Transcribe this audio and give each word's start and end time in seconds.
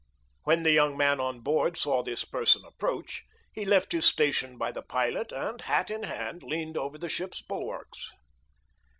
When 0.45 0.63
the 0.63 0.71
young 0.71 0.97
man 0.97 1.19
on 1.19 1.41
board 1.41 1.77
saw 1.77 2.01
this 2.01 2.25
person 2.25 2.63
approach, 2.65 3.23
he 3.53 3.65
left 3.65 3.91
his 3.91 4.03
station 4.07 4.57
by 4.57 4.71
the 4.71 4.81
pilot, 4.81 5.31
and, 5.31 5.61
hat 5.61 5.91
in 5.91 6.01
hand, 6.05 6.41
leaned 6.41 6.75
over 6.75 6.97
the 6.97 7.07
ship's 7.07 7.43
bulwarks. 7.43 8.11